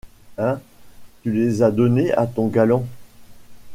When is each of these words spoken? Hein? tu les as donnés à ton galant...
Hein? 0.39 0.59
tu 1.21 1.31
les 1.31 1.61
as 1.61 1.69
donnés 1.69 2.11
à 2.13 2.25
ton 2.25 2.47
galant... 2.47 2.87